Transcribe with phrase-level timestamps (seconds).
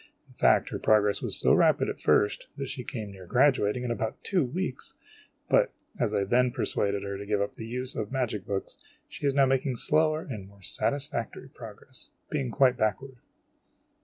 [0.27, 3.91] In fact her progress was so rapid at first, that she came near graduating in
[3.91, 4.95] about two weeks;
[5.47, 8.83] but, as I then persuaded her to give up the use of the magic books,
[9.07, 13.17] she is now making slower and more satisfactory progress, being quite backward.